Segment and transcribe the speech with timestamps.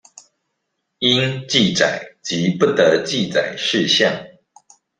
[0.97, 4.25] 應記載及不得記載事項